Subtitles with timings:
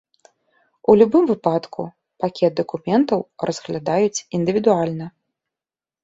[0.91, 1.81] У любым выпадку,
[2.23, 3.19] пакет дакументаў
[3.49, 5.05] разглядаюць індывідуальна.